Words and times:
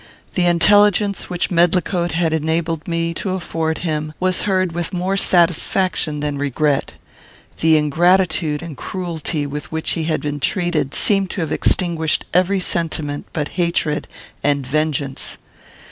The 0.33 0.47
intelligence 0.47 1.29
which 1.29 1.51
Medlicote 1.51 2.13
had 2.13 2.33
enabled 2.33 2.87
me 2.87 3.13
to 3.13 3.35
afford 3.35 3.77
him 3.85 4.13
was 4.19 4.41
heard 4.49 4.71
with 4.71 4.93
more 4.93 5.15
satisfaction 5.15 6.21
than 6.21 6.39
regret. 6.39 6.95
The 7.59 7.77
ingratitude 7.77 8.63
and 8.63 8.75
cruelty 8.75 9.45
with 9.45 9.71
which 9.71 9.91
he 9.91 10.05
had 10.05 10.19
been 10.21 10.39
treated 10.39 10.95
seemed 10.95 11.29
to 11.29 11.41
have 11.41 11.51
extinguished 11.51 12.25
every 12.33 12.59
sentiment 12.59 13.27
but 13.31 13.49
hatred 13.49 14.07
and 14.43 14.65
vengeance. 14.65 15.37